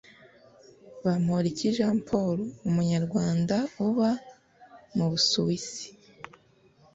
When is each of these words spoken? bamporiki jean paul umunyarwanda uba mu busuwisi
bamporiki 1.03 1.67
jean 1.75 1.97
paul 2.09 2.37
umunyarwanda 2.69 3.57
uba 3.87 4.09
mu 4.95 5.05
busuwisi 5.11 5.85